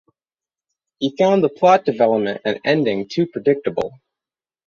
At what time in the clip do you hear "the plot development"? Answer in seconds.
1.43-2.41